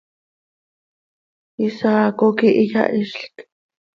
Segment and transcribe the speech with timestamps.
[1.65, 3.19] Isaaco quih iyahizlc.